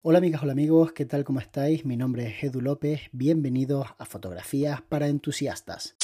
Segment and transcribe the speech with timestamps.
[0.00, 1.24] Hola amigas, hola amigos, ¿qué tal?
[1.24, 1.84] ¿Cómo estáis?
[1.84, 5.96] Mi nombre es Edu López, bienvenidos a Fotografías para Entusiastas.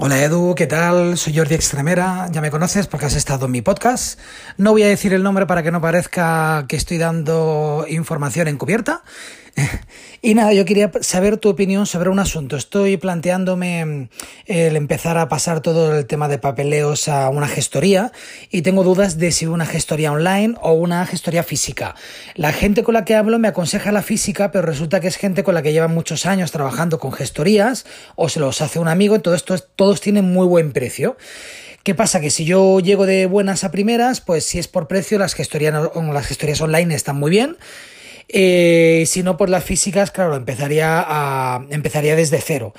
[0.00, 1.16] Hola Edu, ¿qué tal?
[1.16, 4.18] Soy Jordi Extremera, ya me conoces porque has estado en mi podcast.
[4.56, 9.02] No voy a decir el nombre para que no parezca que estoy dando información encubierta.
[10.20, 12.56] Y nada, yo quería saber tu opinión sobre un asunto.
[12.56, 14.08] Estoy planteándome mm,
[14.46, 18.10] el empezar a pasar todo el tema de papeleos a una gestoría
[18.50, 21.94] y tengo dudas de si una gestoría online o una gestoría física.
[22.34, 25.44] La gente con la que hablo me aconseja la física, pero resulta que es gente
[25.44, 27.86] con la que lleva muchos años trabajando con gestorías
[28.16, 31.16] o se los hace un amigo y todo esto, todos tienen muy buen precio.
[31.84, 32.20] ¿Qué pasa?
[32.20, 36.26] Que si yo llego de buenas a primeras, pues si es por precio, las las
[36.26, 37.56] gestorías online están muy bien
[38.28, 42.74] eh, si no, por las físicas, claro, empezaría, a, empezaría desde cero.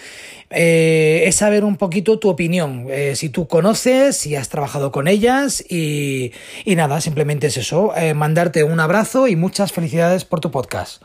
[0.49, 5.07] Eh, es saber un poquito tu opinión, eh, si tú conoces, si has trabajado con
[5.07, 6.31] ellas y,
[6.65, 11.03] y nada, simplemente es eso, mandarte un abrazo y muchas felicidades por tu podcast.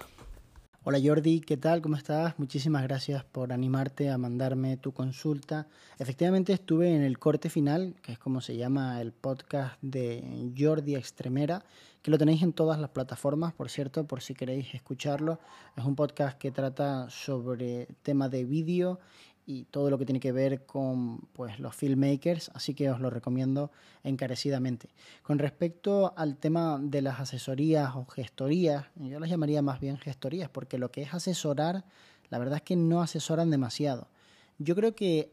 [0.86, 1.80] Hola Jordi, ¿qué tal?
[1.80, 2.38] ¿Cómo estás?
[2.38, 5.66] Muchísimas gracias por animarte a mandarme tu consulta.
[5.98, 10.22] Efectivamente estuve en el corte final, que es como se llama el podcast de
[10.54, 11.64] Jordi Extremera,
[12.04, 15.40] que lo tenéis en todas las plataformas, por cierto, por si queréis escucharlo.
[15.74, 19.00] Es un podcast que trata sobre tema de vídeo
[19.46, 23.08] y todo lo que tiene que ver con pues, los filmmakers, así que os lo
[23.08, 23.70] recomiendo
[24.02, 24.90] encarecidamente.
[25.22, 30.50] Con respecto al tema de las asesorías o gestorías, yo las llamaría más bien gestorías,
[30.50, 31.86] porque lo que es asesorar,
[32.28, 34.08] la verdad es que no asesoran demasiado.
[34.58, 35.32] Yo creo que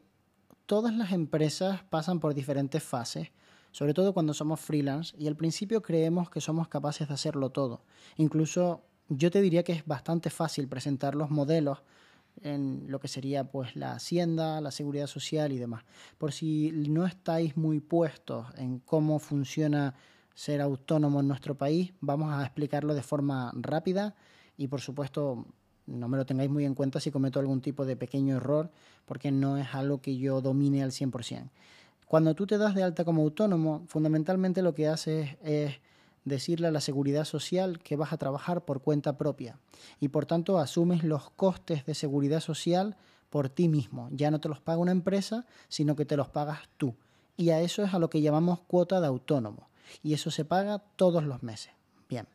[0.67, 3.27] todas las empresas pasan por diferentes fases
[3.71, 7.81] sobre todo cuando somos freelance y al principio creemos que somos capaces de hacerlo todo.
[8.17, 11.79] Incluso yo te diría que es bastante fácil presentar los modelos
[12.41, 15.83] en lo que sería pues la hacienda, la seguridad social y demás.
[16.17, 19.95] Por si no estáis muy puestos en cómo funciona
[20.33, 24.15] ser autónomo en nuestro país, vamos a explicarlo de forma rápida
[24.57, 25.45] y por supuesto
[25.87, 28.71] no me lo tengáis muy en cuenta si cometo algún tipo de pequeño error
[29.05, 31.49] porque no es algo que yo domine al 100%.
[32.11, 35.75] Cuando tú te das de alta como autónomo, fundamentalmente lo que haces es
[36.25, 39.57] decirle a la seguridad social que vas a trabajar por cuenta propia
[40.01, 42.97] y por tanto asumes los costes de seguridad social
[43.29, 44.09] por ti mismo.
[44.11, 46.95] Ya no te los paga una empresa, sino que te los pagas tú.
[47.37, 49.69] Y a eso es a lo que llamamos cuota de autónomo.
[50.03, 51.71] Y eso se paga todos los meses.
[52.09, 52.27] Bien.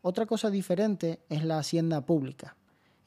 [0.00, 2.54] Otra cosa diferente es la hacienda pública.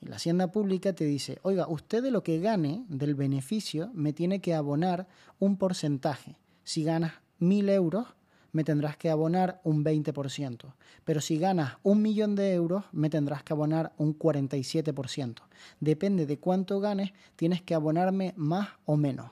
[0.02, 4.14] Y la hacienda pública te dice, oiga, usted de lo que gane del beneficio me
[4.14, 5.08] tiene que abonar
[5.40, 6.38] un porcentaje.
[6.64, 8.08] Si ganas mil euros,
[8.52, 10.74] me tendrás que abonar un 20%.
[11.06, 15.42] Pero si ganas un millón de euros, me tendrás que abonar un 47%.
[15.80, 19.32] Depende de cuánto ganes, tienes que abonarme más o menos.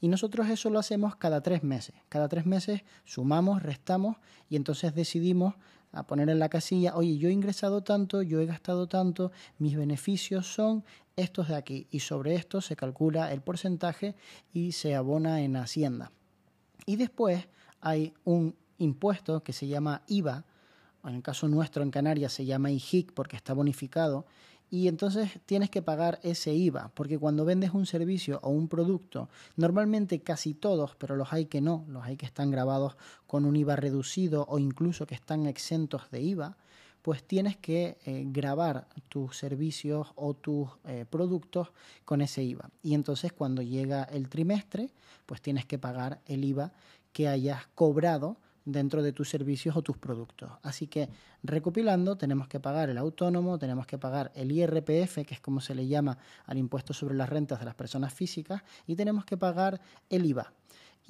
[0.00, 1.94] Y nosotros eso lo hacemos cada tres meses.
[2.08, 4.16] Cada tres meses sumamos, restamos
[4.48, 5.54] y entonces decidimos
[5.92, 9.76] a poner en la casilla, oye, yo he ingresado tanto, yo he gastado tanto, mis
[9.76, 10.84] beneficios son
[11.16, 14.14] estos de aquí y sobre esto se calcula el porcentaje
[14.52, 16.12] y se abona en Hacienda.
[16.86, 17.48] Y después
[17.80, 20.44] hay un impuesto que se llama IVA,
[21.04, 24.26] en el caso nuestro en Canarias se llama IJIC porque está bonificado,
[24.70, 29.28] y entonces tienes que pagar ese IVA, porque cuando vendes un servicio o un producto,
[29.56, 32.96] normalmente casi todos, pero los hay que no, los hay que están grabados
[33.26, 36.56] con un IVA reducido o incluso que están exentos de IVA,
[37.02, 41.68] pues tienes que eh, grabar tus servicios o tus eh, productos
[42.04, 42.70] con ese IVA.
[42.82, 44.90] Y entonces cuando llega el trimestre,
[45.24, 46.72] pues tienes que pagar el IVA
[47.12, 48.36] que hayas cobrado
[48.68, 50.50] dentro de tus servicios o tus productos.
[50.62, 51.08] Así que
[51.42, 55.74] recopilando, tenemos que pagar el autónomo, tenemos que pagar el IRPF, que es como se
[55.74, 59.80] le llama al impuesto sobre las rentas de las personas físicas, y tenemos que pagar
[60.10, 60.52] el IVA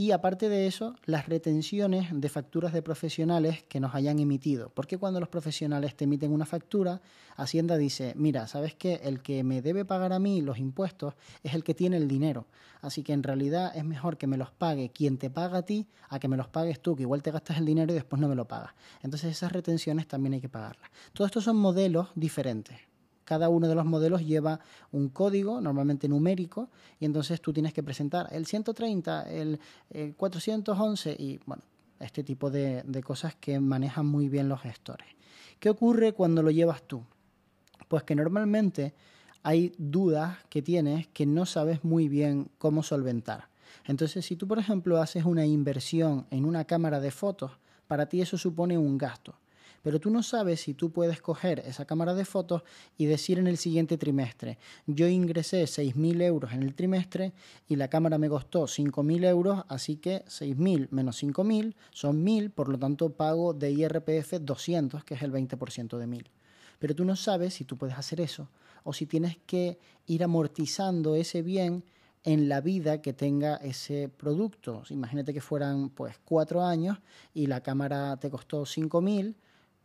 [0.01, 4.71] y aparte de eso, las retenciones de facturas de profesionales que nos hayan emitido.
[4.71, 7.03] Porque cuando los profesionales te emiten una factura,
[7.37, 9.01] Hacienda dice, mira, ¿sabes qué?
[9.03, 12.47] El que me debe pagar a mí los impuestos es el que tiene el dinero.
[12.81, 15.89] Así que en realidad es mejor que me los pague quien te paga a ti
[16.11, 18.29] a que me los pagues tú, que igual te gastas el dinero y después no
[18.29, 18.75] me lo pagas.
[19.03, 20.93] Entonces esas retenciones también hay que pagarlas.
[21.13, 22.88] Todos estos son modelos diferentes
[23.29, 24.59] cada uno de los modelos lleva
[24.91, 29.61] un código, normalmente numérico, y entonces tú tienes que presentar el 130, el,
[30.17, 31.63] 411 y bueno,
[32.01, 35.07] este tipo de, de cosas que manejan muy bien los gestores.
[35.61, 37.03] ¿Qué ocurre cuando lo llevas tú?
[37.87, 38.95] Pues que normalmente
[39.43, 43.51] hay dudas que tienes que no sabes muy bien cómo solventar.
[43.85, 47.51] Entonces, si tú, por ejemplo, haces una inversión en una cámara de fotos,
[47.87, 49.35] para ti eso supone un gasto.
[49.83, 52.63] Pero tú no sabes si tú puedes coger esa cámara de fotos
[52.97, 57.33] y decir en el siguiente trimestre, yo ingresé 6.000 euros en el trimestre
[57.69, 62.69] y la cámara me costó 5.000 euros, así que 6.000 menos 5.000 son 1.000, por
[62.69, 66.27] lo tanto pago de IRPF 200, que es el 20% de 1.000.
[66.79, 68.49] Pero tú no sabes si tú puedes hacer eso
[68.85, 71.85] o si tienes que ir amortizando ese bien
[72.25, 74.83] en la vida que tenga ese producto.
[74.91, 76.99] Imagínate que fueran pues cuatro años
[77.35, 79.35] y la cámara te costó 5.000,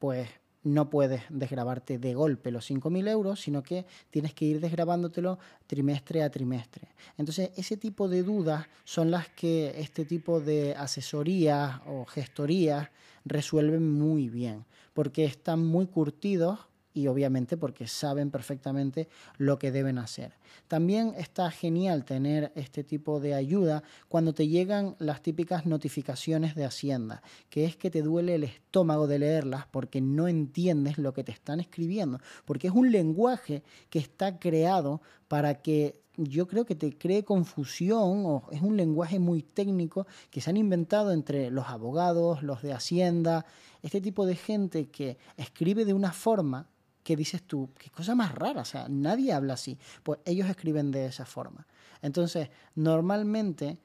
[0.03, 0.27] pues
[0.63, 6.23] no puedes desgrabarte de golpe los 5.000 euros, sino que tienes que ir desgrabándotelo trimestre
[6.23, 6.89] a trimestre.
[7.17, 12.89] Entonces, ese tipo de dudas son las que este tipo de asesorías o gestorías
[13.23, 16.59] resuelven muy bien, porque están muy curtidos
[16.93, 19.07] y obviamente porque saben perfectamente
[19.37, 20.33] lo que deben hacer.
[20.67, 26.65] También está genial tener este tipo de ayuda cuando te llegan las típicas notificaciones de
[26.65, 31.23] Hacienda, que es que te duele el estómago de leerlas porque no entiendes lo que
[31.23, 36.75] te están escribiendo, porque es un lenguaje que está creado para que yo creo que
[36.75, 41.67] te cree confusión o es un lenguaje muy técnico que se han inventado entre los
[41.67, 43.45] abogados, los de Hacienda,
[43.81, 46.69] este tipo de gente que escribe de una forma
[47.03, 49.77] que dices tú, qué cosa más rara, o sea, nadie habla así.
[50.03, 51.67] Pues ellos escriben de esa forma.
[52.01, 53.79] Entonces, normalmente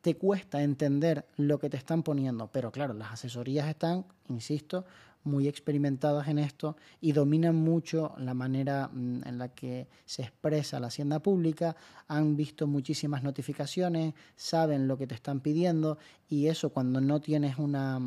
[0.00, 4.84] te cuesta entender lo que te están poniendo, pero claro, las asesorías están, insisto,
[5.26, 10.80] muy experimentadas en esto y dominan mucho la manera mm, en la que se expresa
[10.80, 11.76] la hacienda pública,
[12.06, 15.98] han visto muchísimas notificaciones, saben lo que te están pidiendo
[16.28, 17.98] y eso cuando no tienes una,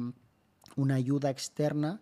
[0.78, 2.02] una ayuda externa,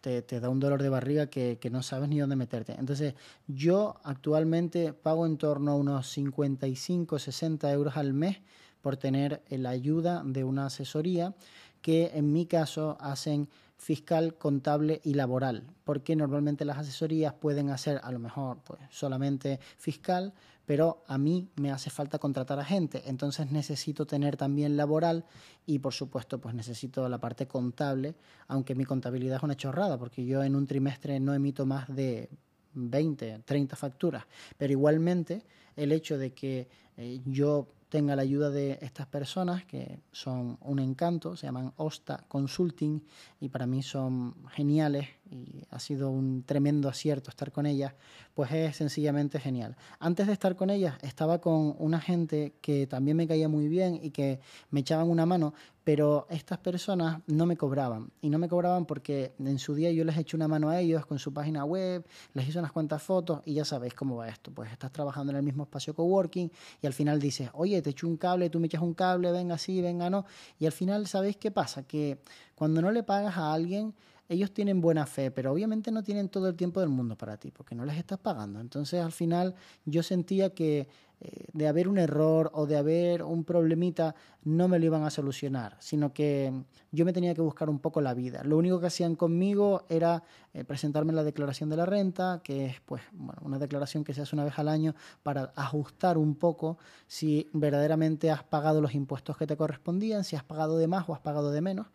[0.00, 2.74] te, da un dolor de barriga que, que, no sabes ni dónde meterte.
[2.78, 3.14] Entonces,
[3.46, 8.38] yo actualmente pago en torno a unos 55, 60 euros al mes
[8.80, 11.34] por tener la ayuda de una asesoría
[11.82, 18.00] que en mi caso hacen fiscal, contable y laboral, porque normalmente las asesorías pueden hacer
[18.02, 20.32] a lo mejor pues, solamente fiscal,
[20.66, 25.24] pero a mí me hace falta contratar a gente, entonces necesito tener también laboral
[25.64, 28.16] y por supuesto pues necesito la parte contable,
[28.48, 32.28] aunque mi contabilidad es una chorrada, porque yo en un trimestre no emito más de
[32.74, 34.24] 20, 30 facturas,
[34.58, 35.44] pero igualmente
[35.76, 40.78] el hecho de que eh, yo tenga la ayuda de estas personas que son un
[40.80, 43.02] encanto, se llaman Osta Consulting
[43.40, 47.94] y para mí son geniales y ha sido un tremendo acierto estar con ellas,
[48.34, 49.76] pues es sencillamente genial.
[49.98, 53.98] Antes de estar con ellas estaba con una gente que también me caía muy bien
[54.02, 54.40] y que
[54.70, 55.54] me echaban una mano,
[55.86, 58.10] pero estas personas no me cobraban.
[58.20, 61.06] Y no me cobraban porque en su día yo les eché una mano a ellos
[61.06, 64.50] con su página web, les hice unas cuantas fotos y ya sabéis cómo va esto.
[64.50, 66.50] Pues estás trabajando en el mismo espacio coworking
[66.82, 69.54] y al final dices, oye, te echo un cable, tú me echas un cable, venga
[69.54, 70.26] así, venga no.
[70.58, 71.84] Y al final, ¿sabéis qué pasa?
[71.84, 72.18] Que
[72.56, 73.94] cuando no le pagas a alguien,
[74.28, 77.50] ellos tienen buena fe, pero obviamente no tienen todo el tiempo del mundo para ti,
[77.50, 78.60] porque no les estás pagando.
[78.60, 80.88] Entonces al final yo sentía que
[81.18, 84.14] eh, de haber un error o de haber un problemita
[84.44, 86.52] no me lo iban a solucionar, sino que
[86.92, 88.42] yo me tenía que buscar un poco la vida.
[88.44, 92.80] Lo único que hacían conmigo era eh, presentarme la declaración de la renta, que es
[92.84, 96.76] pues bueno, una declaración que se hace una vez al año para ajustar un poco
[97.06, 101.14] si verdaderamente has pagado los impuestos que te correspondían, si has pagado de más o
[101.14, 101.86] has pagado de menos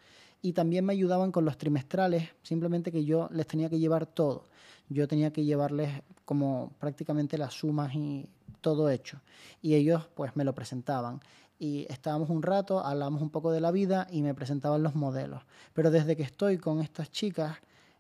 [0.42, 4.46] y también me ayudaban con los trimestrales, simplemente que yo les tenía que llevar todo.
[4.90, 8.28] Yo tenía que llevarles como prácticamente las sumas y
[8.62, 9.22] todo hecho.
[9.62, 11.22] Y ellos pues me lo presentaban.
[11.60, 15.44] Y estábamos un rato, hablamos un poco de la vida y me presentaban los modelos.
[15.74, 17.58] Pero desde que estoy con estas chicas,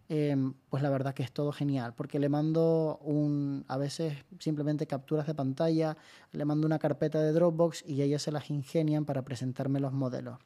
[0.10, 4.88] em, pues la verdad que es todo genial, porque le mando un, a veces simplemente
[4.88, 5.96] capturas de pantalla,
[6.32, 10.40] le mando una carpeta de Dropbox y ellas se las ingenian para presentarme los modelos.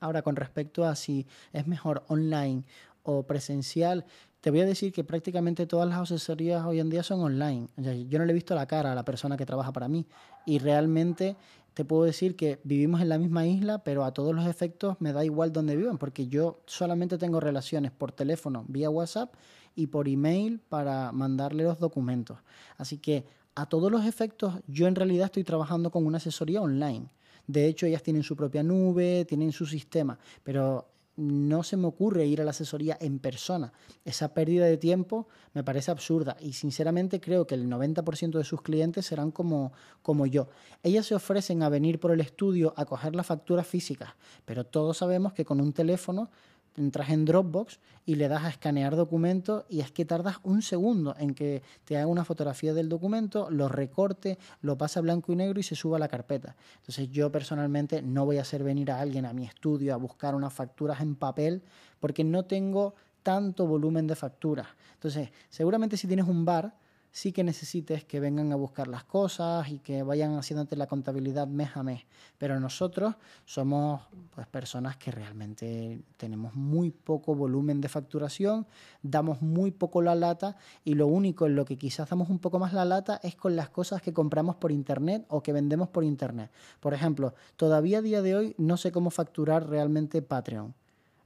[0.00, 2.64] Ahora, con respecto a si es mejor online
[3.02, 4.04] o presencial,
[4.40, 7.68] te voy a decir que prácticamente todas las asesorías hoy en día son online.
[8.08, 10.06] yo no le he visto la cara a la persona que trabaja para mí
[10.46, 11.36] y realmente
[11.74, 15.12] te puedo decir que vivimos en la misma isla, pero a todos los efectos me
[15.12, 19.32] da igual donde vivan, porque yo solamente tengo relaciones por teléfono, vía WhatsApp
[19.76, 22.38] y por email para mandarle los documentos.
[22.78, 23.24] Así que
[23.54, 27.10] a todos los efectos yo en realidad estoy trabajando con una asesoría online.
[27.48, 30.86] De hecho, ellas tienen su propia nube, tienen su sistema, pero
[31.16, 33.72] no se me ocurre ir a la asesoría en persona.
[34.04, 38.62] Esa pérdida de tiempo me parece absurda y sinceramente creo que el 90% de sus
[38.62, 40.48] clientes serán como, como yo.
[40.84, 44.10] Ellas se ofrecen a venir por el estudio a coger las facturas físicas,
[44.44, 46.30] pero todos sabemos que con un teléfono
[46.78, 51.14] entras en Dropbox y le das a escanear documento y es que tardas un segundo
[51.18, 55.60] en que te haga una fotografía del documento, lo recorte, lo pasa blanco y negro
[55.60, 56.56] y se suba a la carpeta.
[56.76, 60.34] Entonces yo personalmente no voy a hacer venir a alguien a mi estudio a buscar
[60.34, 61.62] unas facturas en papel
[62.00, 64.68] porque no tengo tanto volumen de facturas.
[64.94, 66.74] Entonces, seguramente si tienes un bar,
[67.10, 71.46] sí que necesites que vengan a buscar las cosas y que vayan haciéndote la contabilidad
[71.46, 72.02] mes a mes.
[72.38, 74.02] Pero nosotros somos
[74.34, 78.66] pues, personas que realmente tenemos muy poco volumen de facturación,
[79.02, 82.58] damos muy poco la lata y lo único en lo que quizás damos un poco
[82.58, 86.04] más la lata es con las cosas que compramos por internet o que vendemos por
[86.04, 86.50] internet.
[86.80, 90.74] Por ejemplo, todavía a día de hoy no sé cómo facturar realmente Patreon.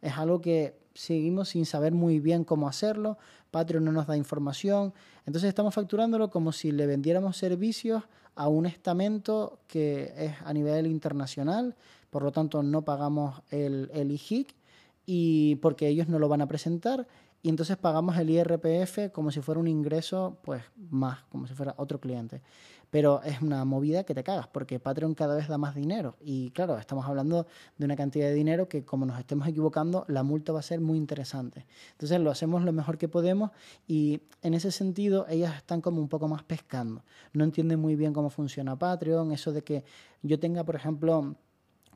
[0.00, 3.18] Es algo que seguimos sin saber muy bien cómo hacerlo,
[3.50, 4.94] Patreon no nos da información,
[5.26, 10.86] entonces estamos facturándolo como si le vendiéramos servicios a un estamento que es a nivel
[10.86, 11.76] internacional,
[12.10, 14.54] por lo tanto no pagamos el, el IHIC
[15.06, 17.06] y porque ellos no lo van a presentar
[17.42, 21.74] y entonces pagamos el IRPF como si fuera un ingreso pues más, como si fuera
[21.76, 22.42] otro cliente
[22.92, 26.14] pero es una movida que te cagas, porque Patreon cada vez da más dinero.
[26.20, 27.46] Y claro, estamos hablando
[27.78, 30.82] de una cantidad de dinero que como nos estemos equivocando, la multa va a ser
[30.82, 31.64] muy interesante.
[31.92, 33.50] Entonces lo hacemos lo mejor que podemos
[33.88, 37.02] y en ese sentido ellas están como un poco más pescando.
[37.32, 39.84] No entienden muy bien cómo funciona Patreon, eso de que
[40.20, 41.34] yo tenga, por ejemplo,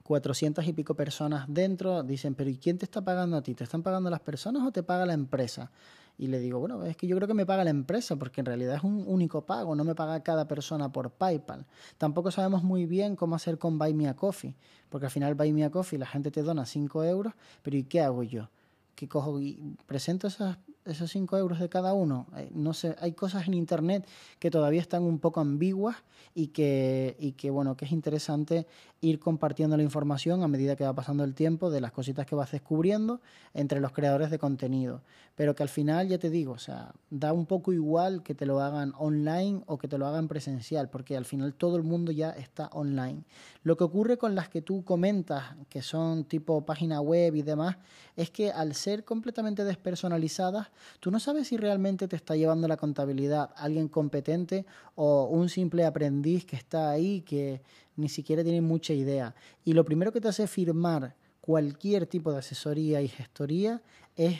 [0.07, 3.55] 400 y pico personas dentro, dicen, pero ¿y quién te está pagando a ti?
[3.55, 5.71] ¿Te están pagando las personas o te paga la empresa?
[6.17, 8.47] Y le digo, bueno, es que yo creo que me paga la empresa, porque en
[8.47, 11.67] realidad es un único pago, no me paga cada persona por PayPal.
[11.99, 14.55] Tampoco sabemos muy bien cómo hacer con Buy Me a Coffee,
[14.89, 17.83] porque al final Buy Me a Coffee la gente te dona 5 euros, pero ¿y
[17.83, 18.49] qué hago yo?
[18.95, 20.57] Que cojo y presento esas
[20.87, 22.27] esos 5 euros de cada uno.
[22.37, 24.07] Eh, no sé, hay cosas en Internet
[24.39, 25.97] que todavía están un poco ambiguas
[26.35, 28.67] y que, y que, bueno, que es interesante
[29.01, 32.35] ir compartiendo la información a medida que va pasando el tiempo de las cositas que
[32.35, 33.21] vas descubriendo
[33.55, 35.03] entre los creadores de contenido.
[35.35, 38.47] Pero que al final, ya te digo, o sea, da un poco igual que te
[38.47, 42.11] lo hagan online o que te lo hagan presencial, porque al final todo el mundo
[42.11, 43.23] ya está online.
[43.63, 47.77] Lo que ocurre con las que tú comentas, que son tipo página web y demás,
[48.17, 50.69] es que al ser completamente despersonalizadas,
[51.01, 55.85] tú no sabes si realmente te está llevando la contabilidad alguien competente o un simple
[55.85, 57.63] aprendiz que está ahí que
[57.97, 59.35] ni siquiera tiene mucha idea.
[59.65, 63.83] Y lo primero que te hace firmar cualquier tipo de asesoría y gestoría
[64.17, 64.39] es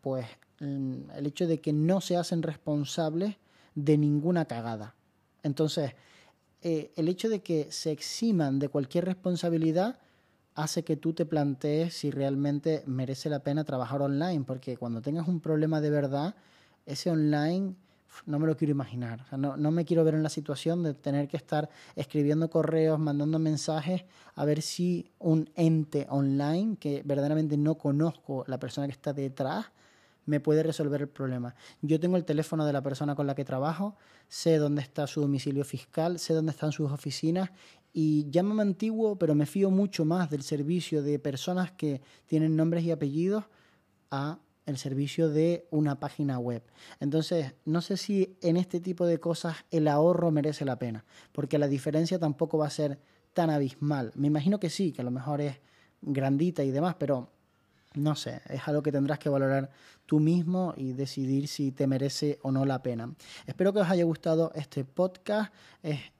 [0.00, 0.26] pues
[0.60, 3.36] mm, el hecho de que no se hacen responsables
[3.74, 4.94] de ninguna cagada.
[5.42, 5.92] Entonces,
[6.62, 9.98] eh, el hecho de que se eximan de cualquier responsabilidad
[10.54, 15.28] hace que tú te plantees si realmente merece la pena trabajar online, porque cuando tengas
[15.28, 16.34] un problema de verdad,
[16.86, 17.74] ese online
[18.26, 19.26] no me lo quiero imaginar.
[19.36, 23.40] no, no, me quiero ver en la situación de tener que estar escribiendo correos, mandando
[23.40, 24.04] mensajes,
[24.36, 29.66] a ver si un ente online, que verdaderamente no conozco la persona que está detrás,
[30.26, 31.54] me puede resolver el problema.
[31.82, 33.96] Yo tengo el teléfono de la persona con la que trabajo,
[34.28, 37.50] sé dónde está su domicilio fiscal, sé dónde están sus oficinas
[37.94, 42.82] y llámame antiguo, pero me fío mucho más del servicio de personas que tienen nombres
[42.84, 43.44] y apellidos
[44.10, 46.62] a el servicio de una página web.
[46.98, 51.58] Entonces, no sé si en este tipo de cosas el ahorro merece la pena, porque
[51.58, 52.98] la diferencia tampoco va a ser
[53.32, 54.10] tan abismal.
[54.16, 55.60] Me imagino que sí, que a lo mejor es
[56.02, 57.30] grandita y demás, pero
[57.94, 59.70] no sé, es algo que tendrás que valorar
[60.06, 63.14] tú mismo y decidir si te merece o no la pena.
[63.46, 65.52] Espero que os haya gustado este podcast.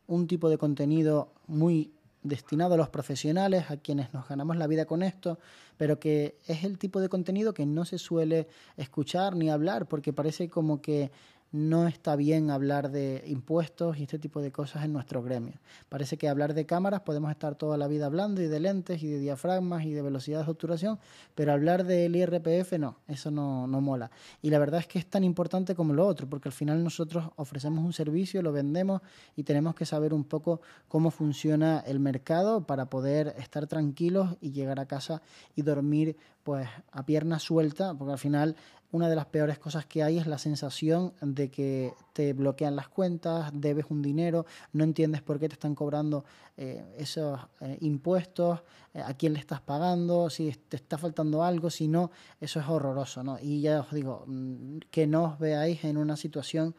[0.07, 1.93] Un tipo de contenido muy
[2.23, 5.39] destinado a los profesionales, a quienes nos ganamos la vida con esto,
[5.77, 10.13] pero que es el tipo de contenido que no se suele escuchar ni hablar, porque
[10.13, 11.11] parece como que
[11.55, 15.61] no está bien hablar de impuestos y este tipo de cosas en nuestro gremio.
[15.89, 19.07] Parece que hablar de cámaras podemos estar toda la vida hablando y de lentes y
[19.07, 20.99] de diafragmas y de velocidad de obturación,
[21.37, 24.11] pero hablar del IRPF no, eso no, no mola.
[24.43, 27.31] Y la verdad es que es tan importante como lo otro, porque al final nosotros
[27.37, 29.01] ofrecemos un servicio, lo vendemos
[29.37, 34.51] y tenemos que saber un poco cómo funciona el mercado para poder estar tranquilos y
[34.51, 35.23] llegar a casa
[35.55, 38.57] y dormir pues a pierna suelta, porque al final
[38.93, 42.87] una de las peores cosas que hay es la sensación de que te bloquean las
[42.87, 46.25] cuentas, debes un dinero, no entiendes por qué te están cobrando
[46.57, 48.61] eh, esos eh, impuestos,
[48.93, 52.69] eh, a quién le estás pagando, si te está faltando algo, si no, eso es
[52.69, 53.37] horroroso, ¿no?
[53.41, 56.77] Y ya os digo, mm, que no os veáis en una situación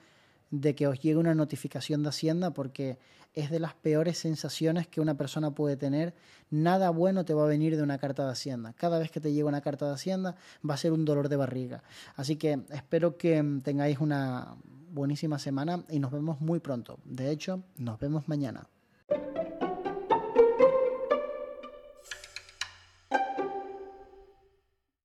[0.62, 2.98] de que os llegue una notificación de Hacienda porque
[3.34, 6.14] es de las peores sensaciones que una persona puede tener.
[6.50, 8.74] Nada bueno te va a venir de una carta de Hacienda.
[8.74, 10.36] Cada vez que te llega una carta de Hacienda
[10.68, 11.84] va a ser un dolor de barriga.
[12.16, 14.56] Así que espero que tengáis una
[14.92, 17.00] buenísima semana y nos vemos muy pronto.
[17.04, 18.68] De hecho, nos vemos mañana.